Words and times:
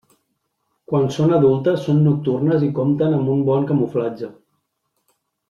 Quan 0.91 1.03
són 1.17 1.33
adultes 1.39 1.85
són 1.89 1.99
nocturnes 2.05 2.65
i 2.69 2.71
compten 2.81 3.13
amb 3.19 3.31
un 3.35 3.45
bon 3.51 3.69
camuflatge. 3.75 4.33